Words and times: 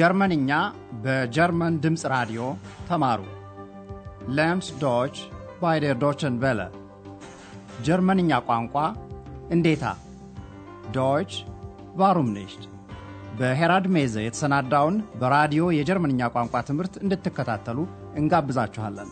ጀርመንኛ 0.00 0.50
በጀርመን 1.04 1.74
ድምፅ 1.84 2.02
ራዲዮ 2.12 2.42
ተማሩ። 2.88 3.20
Lernen 4.36 4.57
Sie 4.57 4.68
Deutsch 4.82 5.16
bei 5.62 5.78
der 5.84 5.96
Deutschen 6.02 6.34
Welle 6.42 6.60
ጀርመንኛ 7.86 8.38
ቋንቋ 8.48 8.74
እንዴታ 9.56 9.84
Deutsch 10.96 11.32
warum 12.00 12.30
nicht 12.36 12.62
በሄራድ 13.38 13.86
ሜዘ 13.96 14.14
የተሰናዳውን 14.24 14.96
በራዲዮ 15.20 15.70
የጀርመንኛ 15.78 16.30
ቋንቋ 16.36 16.56
ትምህርት 16.70 16.96
እንድትከታተሉ 17.04 17.78
እንጋብዛችኋለን። 18.22 19.10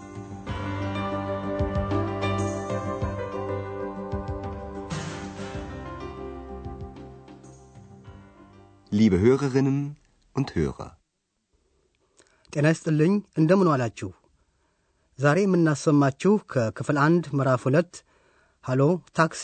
Liebe 8.92 9.18
Hörerinnen 9.18 9.80
und 10.38 10.48
Hörer. 10.54 10.88
ጤና 12.52 12.66
ይስጥልኝ 12.72 13.12
እንደምን 13.40 13.68
ዋላችሁ። 13.70 14.08
ዛሬ 15.18 15.38
የምናሰማችሁ 15.44 16.32
ከክፍል 16.52 16.96
አንድ 17.06 17.24
ምዕራፍ 17.38 17.62
ሁለት 17.68 17.92
ሃሎ 18.64 18.82
ታክሲ 19.18 19.42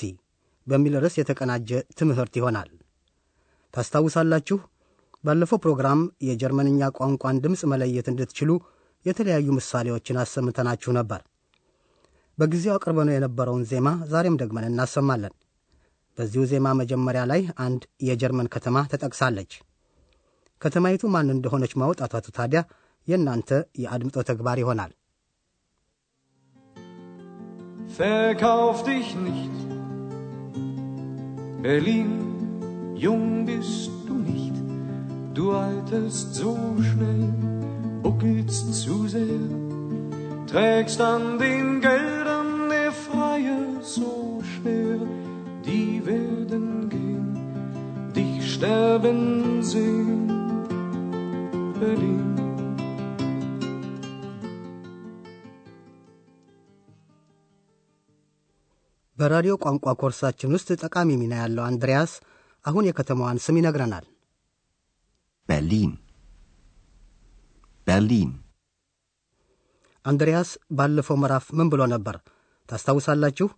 በሚል 0.66 0.94
ርዕስ 1.04 1.14
የተቀናጀ 1.20 1.70
ትምህርት 1.98 2.34
ይሆናል። 2.40 2.70
ታስታውሳላችሁ 3.74 4.58
ባለፈው 5.24 5.60
ፕሮግራም 5.64 6.00
የጀርመንኛ 6.28 6.90
ቋንቋን 6.98 7.40
ድምፅ 7.44 7.62
መለየት 7.72 8.08
እንድትችሉ 8.12 8.50
የተለያዩ 9.06 9.48
ምሳሌዎችን 9.58 10.20
አሰምተናችሁ 10.24 10.92
ነበር። 10.98 11.20
በጊዜው 12.38 12.74
አቅርበነው 12.76 13.16
የነበረውን 13.16 13.66
ዜማ 13.72 13.88
ዛሬም 14.12 14.38
ደግመን 14.42 14.68
እናሰማለን። 14.70 15.34
በዚሁ 16.18 16.42
ዜማ 16.52 16.66
መጀመሪያ 16.80 17.22
ላይ 17.32 17.42
አንድ 17.66 17.82
የጀርመን 18.08 18.52
ከተማ 18.56 18.86
ተጠቅሳለች። 18.92 19.52
ከተማይቱ 20.63 21.03
ማን 21.15 21.33
እንደሆነች 21.35 21.73
ማውጣታቱ 21.81 22.27
ታዲያ 22.37 22.61
የእናንተ 23.07 23.49
የአድምጦ 23.83 24.17
ተግባር 24.31 24.57
ይሆናል። 24.63 24.93
Verkauf 27.97 28.83
dich 28.83 29.15
nicht, 29.17 29.55
Berlin, 31.61 32.11
jung 32.95 33.45
bist 33.45 33.91
du 34.07 34.13
nicht, 34.13 34.55
du 35.33 35.51
alterst 35.53 36.35
so 36.35 36.53
schnell, 36.81 37.25
buckelst 38.03 38.73
zu 38.75 39.07
sehr, 39.07 39.41
trägst 40.47 41.01
an 41.01 41.39
den 41.39 41.81
Geldern 41.81 42.69
der 42.69 42.91
Freier 42.93 43.63
so 43.81 44.41
schwer, 44.51 44.99
die 45.65 46.05
werden 46.05 46.89
gehen, 46.89 47.27
dich 48.15 48.53
sterben 48.53 49.21
sehen, 49.63 50.32
Berlin. 51.84 52.20
በራዲዮ 59.18 59.54
ቋንቋ 59.64 59.92
ኮርሳችን 60.02 60.54
ውስጥ 60.56 60.68
ጠቃሚ 60.84 61.10
ሚና 61.20 61.34
ያለው 61.42 61.64
አንድሪያስ 61.66 62.12
አሁን 62.64 62.86
የከተማዋን 62.88 63.40
ስም 63.44 63.58
ይነግረናል። 63.60 64.06
Berlin. 65.48 65.90
Berlin. 67.86 68.30
አንድሪያስ 70.04 70.48
ባለፈው 70.78 71.18
ምዕራፍ 71.22 71.46
ምን 71.58 71.70
ብሎ 71.74 71.82
ነበር 71.94 72.16
ታስታውሳላችሁ? 72.68 73.48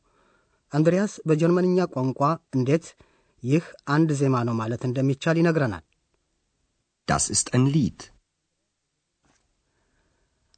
አንድሪያስ 0.73 1.15
በጀርመንኛ 1.29 1.89
ቋንቋ 1.95 2.21
እንዴት 2.57 2.87
ይህ 3.43 3.65
አንድ 3.97 4.11
ዜማ 4.23 4.37
ነው 4.49 4.57
ማለት 4.63 4.85
እንደሚቻል 4.91 5.39
ይነግረናል። 5.43 5.85
Das 7.09 7.25
ist 7.29 7.49
ein 7.55 7.67
Lied. 7.69 8.01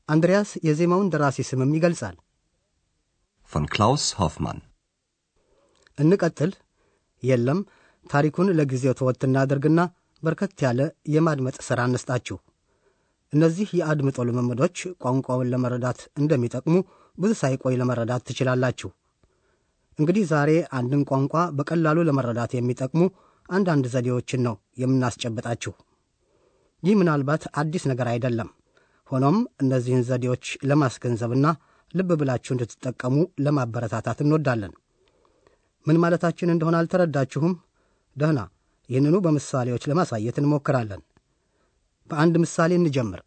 አንድሪያስ 0.09 0.51
የዜማውን 0.67 1.11
ደራሲ 1.13 1.45
ስምም 1.49 1.75
ይገልጻል። 1.79 2.17
Von 3.51 3.67
Klaus 3.75 4.05
Hoffmann. 4.19 4.59
እንቀጥል። 5.99 6.51
የለም 7.23 7.61
ታሪኩን 8.07 8.49
ለጊዜው 8.59 8.95
ተወት 8.99 9.23
እናድርግና 9.29 9.81
በርከት 10.23 10.61
ያለ 10.65 10.81
የማድመጥ 11.15 11.57
ሥራ 11.67 11.81
እንስጣችሁ። 11.89 12.37
እነዚህ 13.33 13.69
የአድምጦ 13.79 14.19
ልምምዶች 14.29 14.77
ቋንቋውን 15.03 15.51
ለመረዳት 15.53 16.01
እንደሚጠቅሙ 16.21 16.75
ብዙ 17.19 17.33
ሳይቆይ 17.41 17.75
ለመረዳት 17.81 18.23
ትችላላችሁ። 18.29 18.91
እንግዲህ 19.99 20.25
ዛሬ 20.33 20.51
አንድን 20.79 21.03
ቋንቋ 21.11 21.35
በቀላሉ 21.59 21.99
ለመረዳት 22.09 22.53
የሚጠቅሙ 22.57 23.03
አንዳንድ 23.49 23.85
ዘዴዎችን 23.95 24.43
ነው 24.47 24.55
የምናስጨብጣችሁ። 24.83 25.73
ይህ 26.83 26.97
ምናልባት 27.01 27.45
አዲስ 27.61 27.85
ነገር 27.91 28.09
አይደለም። 28.15 28.49
ሆኖም 29.11 29.37
እነዚህን 29.63 30.05
ዘዴዎች 30.09 30.47
ለማስገንዘብና 30.71 31.47
ልብ 31.95 32.11
ብላችሁ 32.21 32.53
እንድትጠቀሙ 32.55 33.15
ለማበረታታት 33.45 34.19
እንወዳለን። 34.25 34.73
ምን 35.87 36.01
ማለታችን 36.03 36.53
እንደሆነ 36.55 36.77
አልተረዳችሁም? 36.81 37.55
ደህና፣ 38.17 38.41
ይህንኑ 38.89 39.17
በምሳሌዎች 39.25 39.83
ለማሳየት 39.91 40.37
እንሞክራለን። 40.41 41.03
በአንድ 42.11 42.35
ምሳሌ 42.45 42.73
እንጀምር። 42.79 43.21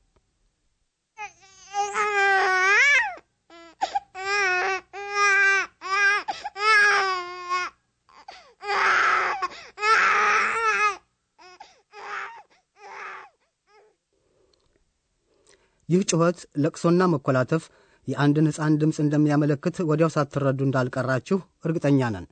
ይህ 15.92 16.02
ጩኸት 16.10 16.40
ለቅሶና 16.64 17.02
መኮላተፍ 17.14 17.64
የአንድን 18.08 18.48
ሕፃን 18.50 18.78
ድምፅ 18.82 18.98
እንደሚያመለክት 19.04 19.76
ወዲያው 19.90 20.12
ሳትረዱ 20.16 20.60
እንዳልቀራችሁ 20.68 21.38
እርግጠኛ 21.66 22.10
ነን። 22.16 22.26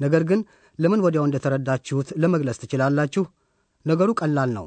ነገር 0.00 0.22
ግን 0.30 0.40
ለምን 0.78 1.02
ወዲያው 1.06 1.26
እንደተረዳችሁት 1.28 2.08
ለመግለጽ 2.22 2.58
ትችላላችሁ። 2.62 3.24
ነገሩ 3.86 4.10
ቀላል 4.20 4.50
ነው። 4.58 4.66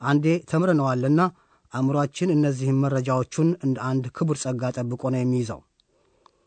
አንዴ 0.00 0.26
ተምረነዋልና 0.50 1.20
አእምሯችን 1.72 2.32
እነዚህን 2.34 2.78
መረጃዎቹን 2.82 3.48
እንደ 3.66 3.78
አንድ 3.88 4.04
ክቡር 4.16 4.36
ጸጋ 4.42 4.70
ጠብቆ 4.76 5.02
ነው 5.14 5.20
የሚይዘው። 5.20 5.60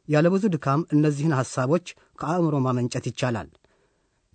ያለ 0.07 0.27
ብዙ 0.33 0.45
ድካም 0.53 0.81
እነዚህን 0.95 1.35
ሐሳቦች 1.39 1.85
ከአእምሮ 2.19 2.55
ማመንጨት 2.65 3.05
ይቻላል። 3.09 3.49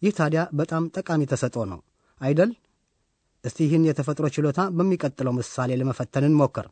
ይህ 0.03 0.13
ታዲያ 0.19 0.41
በጣም 0.59 0.85
ጠቃሚ 0.97 1.23
ተሰጥኦ 1.31 1.63
ነው 1.73 1.81
አይደል? 2.21 2.51
እስቲ 3.47 3.59
ይህን 3.67 3.87
የተፈጥሮ 3.89 4.27
ችሎታ 4.37 4.61
በሚቀጥለው 4.79 5.35
ምሳሌ 5.39 5.71
ለመፈተን 5.81 6.27
እንሞክር። 6.29 6.67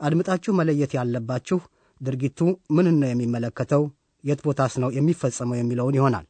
አድምጣችሁ 0.00 0.52
መለየት 0.60 0.92
ያለባችሁ 0.98 1.58
ድርጊቱ 2.00 2.40
ምንን 2.76 2.96
ነው 3.02 3.08
የሚመለከተው፣ 3.10 3.84
የት 4.24 4.42
ቦታስ 4.46 4.74
ነው 4.84 4.90
የሚፈጸመው 4.98 5.58
የሚለውን 5.58 5.98
ይሆናል። 5.98 6.26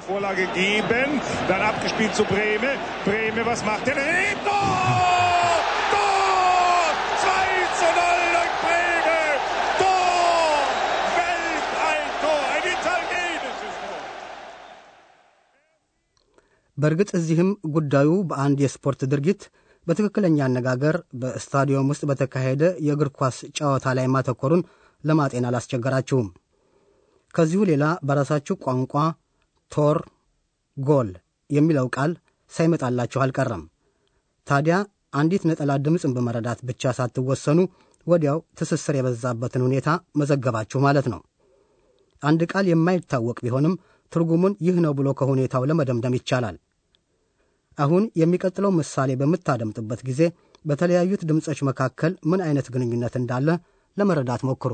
Vorlage 0.00 0.46
geben, 0.54 1.10
dann 1.48 1.60
abgespielt 1.62 2.14
zu 2.14 2.24
Breme. 2.24 2.70
Breme, 3.04 3.44
was 3.44 3.64
macht 3.64 3.88
er? 3.88 3.96
Tor! 4.44 5.58
Tor! 5.92 6.88
2 7.20 7.32
zu 7.74 7.88
0 7.94 8.22
durch 8.34 8.54
Breme! 8.64 9.18
Tor! 9.78 10.62
Welt 11.18 11.66
ein 11.84 12.06
Tor! 12.22 12.42
Ein 12.54 12.64
italienisches 12.68 13.74
Tor! 13.82 13.98
በእርግጥ 16.78 17.10
እዚህም 17.18 17.48
ጉዳዩ 17.74 18.10
በአንድ 18.30 18.58
የስፖርት 18.64 19.00
ድርጊት 19.12 19.40
በትክክለኛ 19.86 20.38
አነጋገር 20.46 20.96
በስታዲየም 21.20 21.88
ውስጥ 21.92 22.04
በተካሄደ 22.10 22.62
የእግር 22.86 23.10
ኳስ 23.18 23.36
ጨዋታ 23.56 23.94
ላይ 23.98 24.06
ማተኮሩን 24.14 24.62
ለማጤን 25.04 25.46
አላስቸገራችሁም። 25.48 26.28
ከዚሁ 27.34 27.62
ሌላ 27.70 27.84
በራሳችሁ 28.02 28.54
ቋንቋ 28.64 28.94
ቶር፣ 29.72 29.98
ጎል 30.76 31.10
የሚለው 31.50 31.86
ቃል 31.96 32.12
ሳይመጣላችሁ 32.52 33.18
አልቀረም። 33.24 33.64
ታዲያ 34.46 34.76
አንዲት 35.12 35.42
ነጠላ 35.50 35.72
ድምፅን 35.84 36.14
በመረዳት 36.16 36.60
ብቻ 36.68 36.92
ሳትወሰኑ 36.98 37.58
ወዲያው 38.06 38.38
ትስስር 38.58 38.94
የበዛበትን 38.98 39.64
ሁኔታ 39.66 39.88
መዘገባችሁ 40.20 40.78
ማለት 40.86 41.06
ነው። 41.12 41.20
አንድ 42.22 42.40
ቃል 42.52 42.66
የማይታወቅ 42.68 43.38
ቢሆንም 43.44 43.74
ትርጉሙን 44.12 44.54
ይህ 44.66 44.76
ነው 44.84 44.92
ብሎ 44.98 45.08
ከሁኔታው 45.18 45.66
ለመደምደም 45.70 46.16
ይቻላል። 46.18 46.56
አሁን 47.78 48.04
የሚቀጥለው 48.20 48.70
ምሳሌ 48.78 49.10
በምታደምጡበት 49.20 50.00
ጊዜ 50.08 50.20
በተለያዩት 50.64 51.22
ድምፆች 51.28 51.60
መካከል 51.68 52.14
ምን 52.30 52.40
አይነት 52.46 52.66
ግንኙነት 52.74 53.16
እንዳለ 53.16 53.48
ለመረዳት 53.96 54.42
ሞክሩ። 54.48 54.72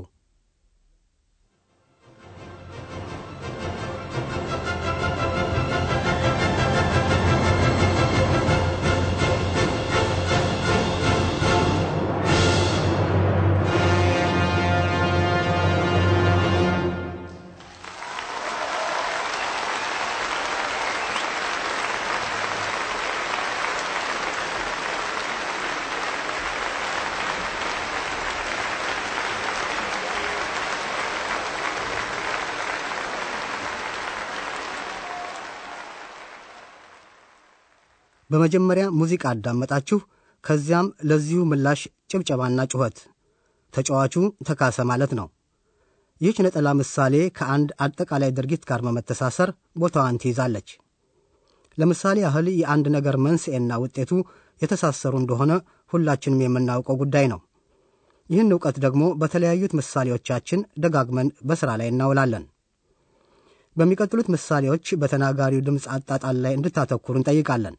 በመጀመሪያ 38.35 38.85
ሙዚቃ 38.91 39.25
አዳመጣችሁ፣ 39.31 39.99
ከዚያም 40.45 40.87
ለዚሁ 41.05 41.41
ምላሽ 41.51 41.81
ጭብጨባና 42.11 42.61
ጩኸት። 42.73 42.97
ተጫዋቹ 43.75 44.15
ተካሰ 44.49 44.79
ማለት 44.91 45.13
ነው። 45.19 45.27
ይህች 46.21 46.39
ነጠላ 46.47 46.69
ምሳሌ 46.73 47.15
ከአንድ 47.39 47.69
አጠቃላይ 47.81 48.31
ድርጊት 48.31 48.63
ጋር 48.69 48.81
በመተሳሰር 48.87 49.51
ቦታዋን 49.77 50.19
ትይዛለች። 50.23 50.69
ለምሳሌ 51.79 52.19
ያህል 52.25 52.49
የአንድ 52.55 52.89
ነገር 52.97 53.17
መንስኤና 53.27 53.79
ውጤቱ 53.85 54.11
የተሳሰሩ 54.63 55.15
እንደሆነ 55.23 55.53
ሁላችንም 55.93 56.43
የምናውቀው 56.45 56.99
ጉዳይ 57.03 57.29
ነው። 57.33 57.41
ይህን 58.31 58.53
እውቀት 58.55 58.77
ደግሞ 58.85 59.05
በተለያዩት 59.21 59.73
ምሳሌዎቻችን 59.79 60.61
ደጋግመን 60.79 61.31
በሥራ 61.45 61.71
ላይ 61.81 61.91
እናውላለን። 61.93 62.45
በሚቀጥሉት 63.77 64.29
ምሳሌዎች 64.35 64.87
በተናጋሪው 65.01 65.65
ድምፅ 65.67 65.87
አጣጣል 65.95 66.37
ላይ 66.45 66.53
እንድታተኩሩ 66.55 67.15
እንጠይቃለን። 67.21 67.75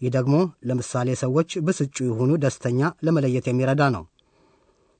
ይህ 0.00 0.10
ደግሞ 0.16 0.34
ለምሳሌ 0.68 1.08
ሰዎች 1.20 1.50
ብስጩ 1.66 1.96
ይሁኑ 2.08 2.32
ደስተኛ 2.42 2.80
ለመለየት 3.06 3.46
የሚረዳ 3.48 3.82
ነው። 3.94 4.02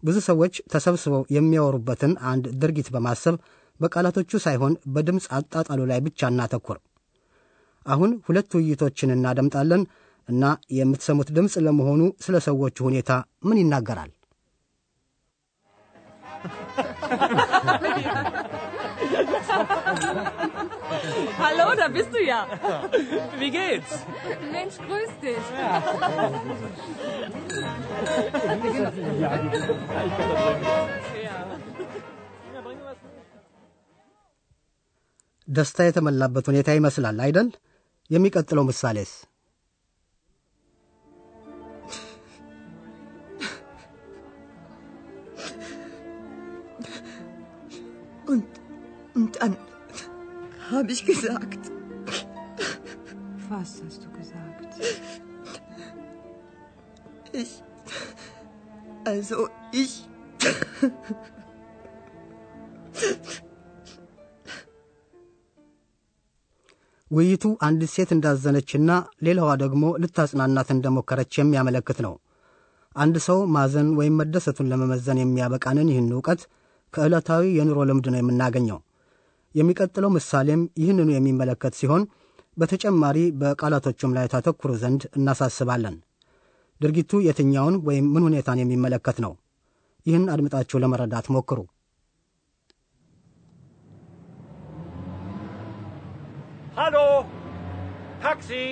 ብዙ 0.03 0.17
ሰዎች 0.29 0.55
ተሰብስበው 0.73 1.23
የሚያወሩበትን 1.35 2.13
አንድ 2.31 2.45
ድርጊት 2.63 2.89
በማሰብ 2.95 3.37
በቃላቶቹ 3.81 4.31
ሳይሆን 4.45 4.75
በድምፅ 4.95 5.27
አጣጣሉ 5.39 5.81
ላይ 5.91 6.01
ብቻ 6.07 6.29
እናተኩር። 6.33 6.79
አሁን 7.87 8.13
ሁለት 8.27 8.51
ውይይቶችን 8.59 9.15
እናደምጣለን 9.17 9.83
እና 10.29 10.45
የምትሰሙት 10.77 11.29
ድምፅ 11.37 11.55
ለመሆኑ 11.67 12.03
ስለ 12.25 12.37
ሰዎቹ 12.47 12.77
ሁኔታ 12.89 13.11
ምን 13.45 13.61
ይናገራል? 13.63 14.11
Hallo, 21.39 21.67
da 21.81 21.87
bist 21.89 22.11
du 22.15 22.21
ja. 22.23 22.41
Wie 23.41 23.51
geht's? 23.51 23.93
Mensch, 24.55 24.77
grüß 24.89 25.13
dich. 25.25 25.47
ደስታ 35.49 35.79
የተሞላበት 35.87 36.47
ሁኔታ 36.51 36.69
ይመስላል 36.77 37.19
አይደል? 37.27 37.49
የሚቀጥለው 38.11 38.65
ምሳሌስ? 38.71 39.13
Und 49.27 49.43
dann 49.43 49.57
habe 50.71 50.93
ich 50.93 51.05
gesagt, 51.05 51.59
Was 53.49 53.83
hast 53.85 54.05
du 54.05 54.11
gesagt? 54.13 54.77
ich. 57.35 57.63
Also 59.05 59.49
ich. 59.75 59.95
ውይይቱ 67.11 67.45
አንዲት 67.67 67.91
ሴት 67.95 68.11
እንዳዘነችና 68.15 68.91
ሌላዋ 69.27 69.51
ደግሞ 69.63 69.83
ልታጽናናት 70.03 70.69
እንደሞከረች 70.75 71.33
የሚያመለክት 71.39 71.99
ነው። 72.07 72.15
አንድ 72.97 73.17
ሰው 73.27 73.39
ማዘን 73.57 73.89
ወይም 73.99 74.17
መደሰቱን 74.21 74.71
ለመመዘን 74.73 75.21
የሚያበቃንን 75.23 75.91
ይህን 75.93 76.11
እውቀት 76.17 76.43
ከዕለታዊ 76.95 77.45
የኑሮ 77.59 77.79
ልምድ 77.91 78.07
ነው 78.13 78.21
የምናገኘው። 78.21 78.79
የሚቀጥለው 79.57 80.11
ምሳሌም 80.17 80.63
ይህንኑ 80.79 81.09
የሚመለከት 81.15 81.75
ሲሆን 81.81 82.03
በተጨማሪ 82.57 83.19
በቃላቶቹም 83.41 84.15
ላይ 84.17 84.27
ታተኩሩ 84.33 84.71
ዘንድ 84.83 85.03
እናሳስባለን። 85.19 85.97
ድርጊቱ 86.81 87.21
የትኛውን 87.27 87.77
ወይም 87.89 88.07
ምን 88.15 88.27
ሁኔታን 88.29 88.61
የሚመለከት 88.63 89.19
ነው? 89.25 89.33
ይህን 90.07 90.27
አድምጣችሁ 90.35 90.81
ለመረዳት 90.83 91.29
ሞክሩ። 91.37 91.59
Hallo? 96.79 97.05
Taxi? 98.21 98.65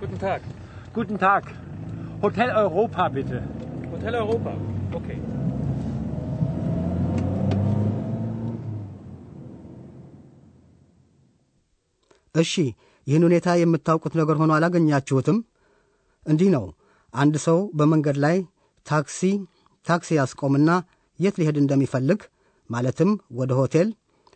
Guten 0.00 0.18
Tag. 0.18 0.42
Guten 0.92 1.18
Tag. 1.18 1.44
Hotel 2.18 2.50
Europa, 2.50 3.08
bitte. 3.08 3.42
Hotel 3.90 4.14
Europa. 4.14 4.52
Okay. 4.92 5.18
እሺ 12.34 12.52
ይህን 13.06 13.24
ሁኔታ 13.26 13.48
የምታውቁት 13.58 14.14
ነገር 14.20 14.36
ሆኖ 14.40 14.52
አላገኛችሁትም? 14.56 15.36
እንዲህ 16.26 16.48
ነው። 16.56 16.64
አንድ 17.14 17.34
ሰው 17.46 17.58
በመንገድ 17.78 18.16
ላይ 18.24 18.36
ታክሲ 18.86 19.20
ታክሲ 19.86 20.08
ያስቆምና 20.18 20.70
የት 21.18 21.36
ሊሄድ 21.40 21.56
እንደሚፈልግ 21.62 22.20
ማለትም 22.70 23.10
ወደ 23.40 23.52
ሆቴል 23.60 23.88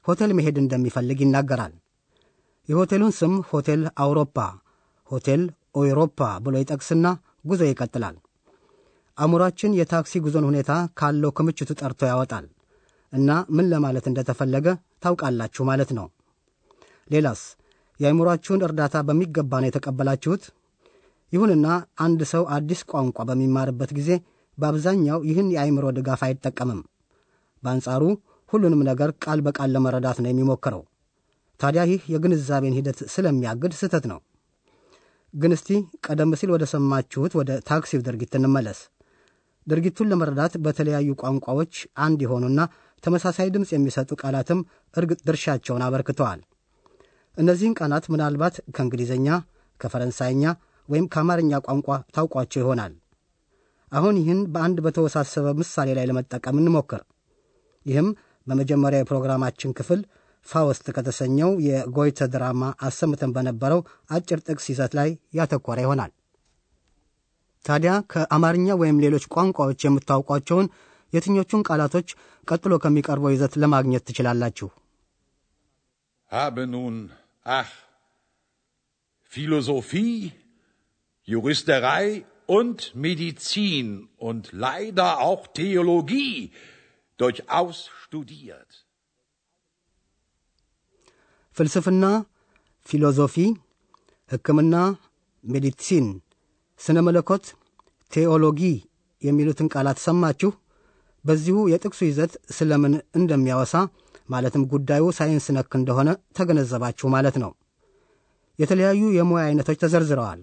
ሆቴል 0.04 0.30
መሄድ 0.38 0.56
እንደሚፈልግ 0.62 1.18
ይናገራል። 1.24 1.72
የሆቴሉን 2.68 3.12
ስም 3.20 3.34
ሆቴል 3.50 3.82
አውሮፓ፣ 4.04 4.36
ሆቴል 5.10 5.42
ኦይሮፓ 5.74 6.18
ብሎ 6.44 6.54
ይጠቅስና 6.62 7.06
ጉዞ 7.44 7.62
ይቀጥላል። 7.68 8.16
አእምሯችን 9.18 9.76
የታክሲ 9.78 10.12
ጉዞን 10.24 10.48
ሁኔታ 10.48 10.70
ካለው 10.98 11.30
ክምችቱ 11.36 11.70
ጠርቶ 11.80 12.00
ያወጣል 12.10 12.44
እና 13.12 13.28
ምን 13.56 13.66
ለማለት 13.72 14.04
እንደተፈለገ 14.10 14.66
ታውቃላችሁ 15.04 15.62
ማለት 15.70 15.90
ነው። 15.98 16.06
ሌላስ 17.10 17.40
የአእምሯችሁን 18.00 18.64
እርዳታ 18.66 18.96
በሚገባ 19.06 19.52
ነው 19.62 19.68
የተቀበላችሁት? 19.68 20.42
ይሁንና 21.32 21.66
አንድ 22.04 22.20
ሰው 22.32 22.44
አዲስ 22.54 22.80
ቋንቋ 22.90 23.18
በሚማርበት 23.28 23.90
ጊዜ 23.98 24.10
በአብዛኛው 24.58 25.18
ይህን 25.28 25.48
የአእምሮ 25.54 25.86
ድጋፍ 25.98 26.22
አይጠቀምም። 26.26 26.80
በአንጻሩ 27.62 28.02
ሁሉንም 28.52 28.80
ነገር 28.88 29.10
ቃል 29.24 29.40
በቃል 29.46 29.70
ለመረዳት 29.74 30.18
ነው 30.22 30.30
የሚሞክረው። 30.30 30.82
ታዲያ 31.60 31.82
ይህ 31.90 32.02
የግንዛቤን 32.12 32.76
ሂደት 32.78 32.98
ስለሚያግድ 33.14 33.72
ስህተት 33.80 34.04
ነው። 34.12 34.18
ግን 35.34 35.52
እስቲ 35.56 35.68
ቀደም 36.06 36.32
ሲል 36.40 36.50
ወደ 36.54 36.64
ሰማችሁት 36.72 37.32
ወደ 37.40 37.50
ታክሲው 37.68 38.00
ድርጊት 38.06 38.32
እንመለስ። 38.38 38.78
ድርጊቱን 39.66 40.10
ለመረዳት 40.12 40.54
በተለያዩ 40.64 41.10
ቋንቋዎች 41.22 41.74
አንድ 42.04 42.20
የሆኑና 42.24 42.60
ተመሳሳይ 43.04 43.48
ድምፅ 43.54 43.70
የሚሰጡ 43.74 44.10
ቃላትም 44.22 44.60
እርግጥ 44.94 45.20
ድርሻቸውን 45.28 45.84
አበርክተዋል። 45.86 46.40
እነዚህን 47.36 47.76
ቃላት 47.78 48.04
ምናልባት 48.12 48.56
ከእንግሊዝኛ፣ 48.76 49.28
ከፈረንሳይኛ 49.80 50.44
ወይም 50.88 51.06
ከአማርኛ 51.12 51.60
ቋንቋ 51.66 51.88
ታውቋቸው 52.14 52.60
ይሆናል። 52.62 52.92
አሁን 53.92 54.16
ይህን 54.20 54.40
በአንድ 54.52 54.78
በተወሳሰበ 54.84 55.46
ምሳሌ 55.60 55.88
ላይ 55.98 56.04
ለመጠቀም 56.10 56.58
እንሞክር። 56.60 57.02
ይህም 57.86 58.08
በመጀመሪያ 58.46 58.98
የፕሮግራማችን 59.00 59.74
ክፍል 59.78 60.00
ፋውስት 60.46 60.86
ከተሰኘው 60.96 61.50
የጎይተ 61.66 62.28
ድራማ 62.34 62.62
አሰምተን 62.88 63.34
በነበረው 63.36 63.80
አጭር 64.16 64.40
ጥቅስ 64.46 64.66
ይዘት 64.72 64.92
ላይ 64.98 65.10
ያተኮረ 65.38 65.78
ይሆናል። 65.84 66.12
ታዲያ 67.64 67.92
ከአማርኛ 68.12 68.76
ወይም 68.82 69.00
ሌሎች 69.04 69.24
ቋንቋዎች 69.34 69.80
የምታውቋቸውን 69.86 70.68
የትኞቹን 71.12 71.64
ቃላቶች 71.68 72.08
ቀጥሎ 72.48 72.74
ከሚቀርበው 72.84 73.32
ይዘት 73.34 73.54
ለማግኘት 73.62 74.06
ትችላላችሁ? 74.08 74.68
Nun, 76.74 76.96
ach, 77.44 77.72
Philosophie, 79.32 80.32
Juristerei 81.28 82.06
und 82.48 82.78
Medizin 82.96 83.88
und 84.18 84.52
leider 84.52 85.20
auch 85.20 85.42
Theologie 85.48 86.52
durchaus 87.18 87.76
studiert. 88.02 88.70
ፍልስፍና፣ 91.60 92.04
Philosophie፣ 92.86 93.34
ሕክምና፣ 94.30 94.74
Medizin፣ 95.44 96.06
ስነ 96.80 96.98
መለኮት፣ 97.06 97.44
Theologie 98.12 98.60
የሚሉትን 99.22 99.68
ቃላት 99.74 99.98
ሰማችሁ። 99.98 100.50
በዚሁ 101.24 101.56
የጥቅሱ 101.72 102.00
ይዘት 102.08 102.32
ስለምን 102.50 102.94
እንደሚያወሳ 103.14 103.74
ማለትም 104.30 104.64
ጉዳዩ 104.72 105.10
ሳይንስ 105.10 105.48
ነክ 105.56 105.74
እንደሆነ 105.80 106.08
ተገነዘባችሁ 106.38 107.08
ማለት 107.08 107.36
ነው። 107.36 107.52
የተለያዩ 108.58 109.02
የሙያ 109.18 109.44
አይነቶች 109.46 109.80
ተዘርዝረዋል 109.84 110.40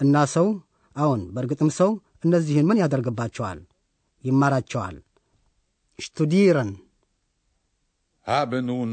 እና 0.00 0.24
ሰው 0.34 0.48
አዎን፣ 0.96 1.22
በእርግጥም 1.34 1.70
ሰው 1.78 1.92
እነዚህን 2.24 2.68
ምን 2.70 2.80
ያደርግባቸዋል? 2.82 3.60
ይማራቸዋል። 4.24 4.98
ሽቱዲረን 5.98 6.72
Habe 8.26 8.58
nun, 8.60 8.90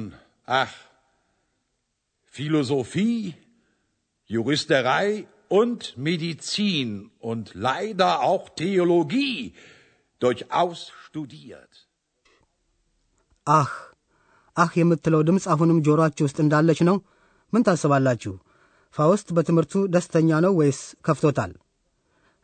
Philosophie, 2.36 3.34
Juristerei 4.30 5.08
und 5.50 5.98
Medizin 5.98 6.89
und 7.22 7.46
leider 7.58 8.22
auch 8.22 8.50
Theologie 8.51 9.36
durchaus 10.22 10.80
studiert. 11.06 11.72
አህ 13.48 13.72
አህ 14.58 14.72
የምትለው 14.82 15.22
ድምፅ 15.27 15.46
አሁንም 15.54 15.82
ጆሮአችሁ 15.88 16.24
ውስጥ 16.27 16.38
እንዳለች 16.44 16.80
ነው? 16.89 16.98
ምን 17.54 17.65
ታስባላችሁ? 17.68 18.34
ፋውስት 18.96 19.27
በትምህርቱ 19.38 19.74
ደስተኛ 19.96 20.30
ነው 20.46 20.54
ወይስ 20.60 20.80
ከፍቶታል? 21.08 21.51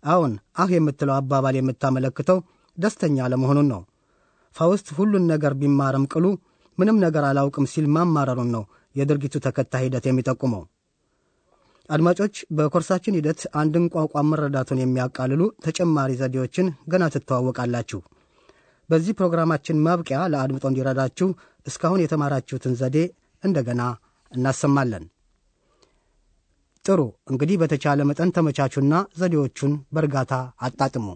አዎን፣ 0.03 0.33
አህ 0.61 0.69
የምትለው 0.77 1.15
አባባል 1.19 1.55
የምታመለክተው 1.59 2.39
ደስተኛ 2.77 3.27
አለመሆኑን 3.33 3.67
ነው። 3.73 3.81
ፋውስት 4.55 4.87
ሁሉን 4.97 5.25
ነገር 5.33 5.55
ቢማርም 5.61 6.05
ቅሉ 6.13 6.25
ምንም 6.77 6.99
ነገር 7.05 7.25
አላውቅም 7.31 7.69
ሲል 7.73 7.87
ማማረሩን 7.95 8.51
ነው 8.55 8.63
የድርጊቱ 8.95 9.35
ተከታይ 9.45 9.83
ሂደት 9.85 10.05
የሚጠቁመው። 10.07 10.63
አድማጮች፣ 11.89 12.35
በኮርሳችን 12.57 13.17
ሂደት 13.19 13.41
አንድን 13.61 13.85
ቋንቋ 13.93 14.23
መረዳቱን 14.27 14.81
የሚያቃልሉ 14.81 15.41
ተጨማሪ 15.65 16.11
ዘዴዎችን 16.21 16.67
ገና 16.91 17.03
ትተዋወቃላችሁ። 17.15 17.99
በዚህ 18.89 19.15
ፕሮግራማችን 19.19 19.81
ማብቂያ 19.85 20.19
ለአድምጦ 20.31 20.63
እንዲረዳችሁ 20.69 21.27
እስካሁን 21.65 22.03
የተማራችሁትን 22.03 22.73
ዘዴ 22.81 22.97
እንደገና 23.43 23.81
እናሰማለን። 24.31 25.03
ጥሩ። 26.85 26.99
እንግዲህ 27.31 27.57
በተቻለ 27.61 28.01
መጠን 28.09 28.33
ተመቻቹና 28.35 28.93
ዘዴዎቹን 29.19 29.73
በእርጋታ 29.93 30.33
አጣጥሙ። 30.61 31.07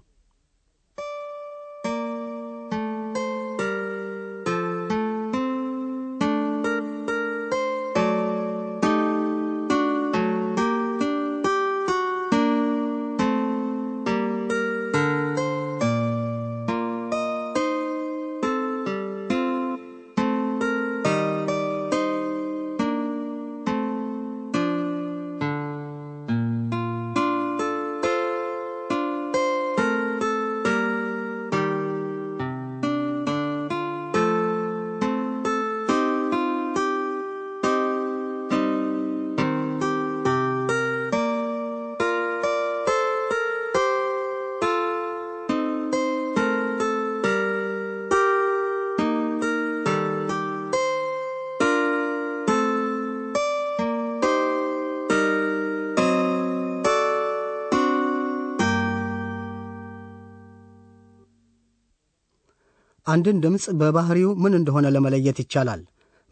አንድን 63.07 63.37
ድምፅ 63.43 63.65
በባህሪው 63.79 64.31
ምን 64.43 64.53
እንደሆነ 64.59 64.85
ለመለየት 64.95 65.37
ይቻላል። 65.43 65.81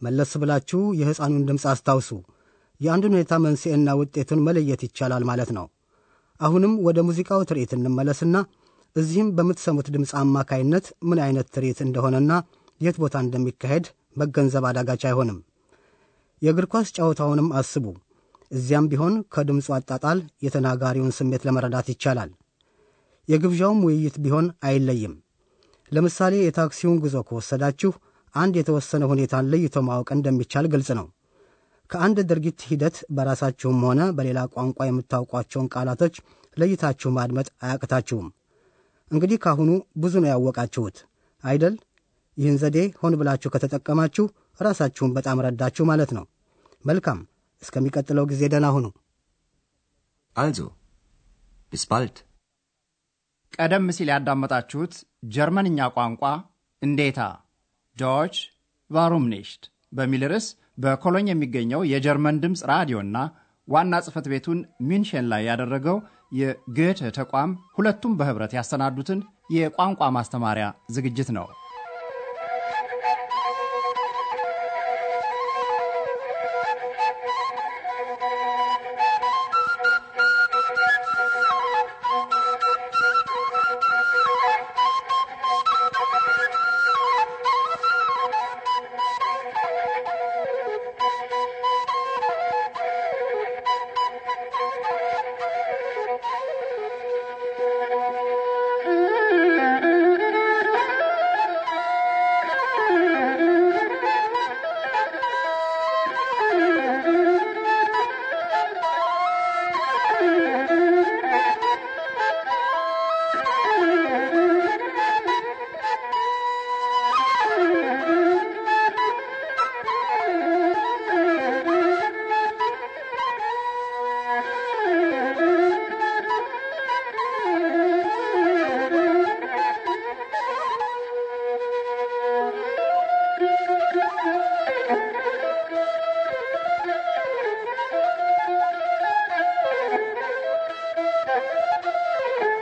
መለስ 0.02 0.32
ብላችሁ 0.42 0.82
የሕፃኑን 1.00 1.46
ድምፅ 1.50 1.64
አስታውሱ። 1.72 2.10
የአንድን 2.82 3.14
ሁኔታ 3.16 3.34
መንስኤና 3.44 3.90
ውጤቱን 4.00 4.44
መለየት 4.48 4.82
ይቻላል 4.88 5.24
ማለት 5.30 5.50
ነው። 5.58 5.66
አሁንም 6.40 6.74
ወደ 6.88 7.00
ሙዚቃው 7.08 7.42
ትርኢት 7.50 7.72
እንመለስና 7.78 8.36
እዚህም 8.96 9.30
በምትሰሙት 9.38 9.88
ድምፅ 9.94 10.12
አማካይነት 10.22 10.86
ምን 11.10 11.20
አይነት 11.26 11.48
ትርኢት 11.56 11.80
እንደሆነና 11.86 12.32
የት 12.82 12.98
ቦታ 13.04 13.16
እንደሚካሄድ 13.24 13.86
መገንዘብ 14.18 14.66
አዳጋች 14.70 15.04
አይሆንም። 15.10 15.38
የእግር 16.42 16.66
ኳስ 16.74 16.88
ጨዋታውንም 16.98 17.50
አስቡ። 17.60 17.86
እዚያም 18.52 18.90
ቢሆን 18.92 19.14
ከድምፁ 19.34 19.68
አጣጣል 19.78 20.20
የተናጋሪውን 20.46 21.16
ስሜት 21.18 21.46
ለመረዳት 21.48 21.88
ይቻላል። 21.94 22.32
የግብዣውም 23.30 23.80
ውይይት 23.86 24.16
ቢሆን 24.24 24.48
አይለይም። 24.64 25.14
ለምሳሌ 25.94 26.34
የታክሲውን 26.42 27.02
ጉዞ 27.04 27.18
ከወሰዳችሁ 27.28 27.92
አንድ 28.36 28.54
የተወሰነ 28.60 29.04
ሁኔታን 29.12 29.50
ለይቶ 29.52 29.76
ማወቅ 29.88 30.10
እንደሚቻል 30.16 30.66
ግልጽ 30.74 30.90
ነው። 31.00 31.08
ከአንድ 31.90 32.18
ድርጊት 32.30 32.60
ሂደት 32.70 32.96
በራሳችሁም 33.16 33.82
ሆነ 33.88 34.02
በሌላ 34.18 34.40
ቋንቋ 34.54 34.80
የምታውቋቸውን 34.88 35.68
ቃላቶች 35.74 36.16
ለይታችሁ 36.58 37.10
ማድመጥ 37.18 37.48
አያቅታችሁም። 37.64 38.28
እንግዲህ 39.12 39.38
ካሁኑ 39.44 39.70
ብዙ 39.98 40.14
ነው 40.24 40.30
ያወቃችሁት 40.32 40.98
አይደል? 41.44 41.76
ይህን 42.38 42.58
ዘዴ 42.62 42.78
ሆን 43.02 43.18
ብላችሁ 43.20 43.50
ከተጠቀማችሁ 43.56 44.26
ራሳችሁን 44.60 45.14
በጣም 45.18 45.42
ረዳችሁ 45.46 45.84
ማለት 45.92 46.12
ነው። 46.18 46.26
መልካም፣ 46.86 47.20
እስከሚቀጥለው 47.62 48.26
ጊዜ 48.32 48.44
ደህና 48.54 48.68
ሁኑ። 48.76 48.86
bis 51.72 51.84
bald. 51.92 52.16
ቀደም 53.54 53.86
ሲል 53.96 54.10
ያዳመጣችሁት 54.12 54.94
ጀርመንኛ 55.24 55.88
ቋንቋ 55.98 56.24
እንዴታ 56.82 57.20
Deutsch 57.98 58.36
warum 58.92 59.26
nicht 59.34 59.64
በሚል 59.94 60.24
ርዕስ 60.32 60.48
በኮሎኝ 60.78 61.28
የሚገኘው 61.30 61.82
የጀርመን 61.86 62.40
ድምፅ 62.44 62.62
ራዲዮና 62.72 63.18
ዋና 63.68 64.00
ጽሕፈት 64.06 64.26
ቤቱን 64.32 64.60
ሙንሽን 64.90 65.26
ላይ 65.32 65.44
ያደረገው 65.50 65.98
የጎተ 66.32 67.12
ተቋም 67.18 67.52
ሁለቱም 67.78 68.14
በኅብረት 68.20 68.54
ያሰናዱትን 68.58 69.20
የቋንቋ 69.56 70.02
ማስተማሪያ 70.18 70.66
ዝግጅት 70.90 71.30
ነው። 71.38 71.46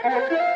Oh, 0.04 0.48